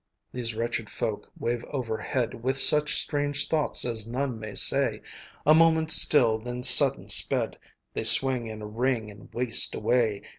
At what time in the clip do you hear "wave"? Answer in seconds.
1.37-1.63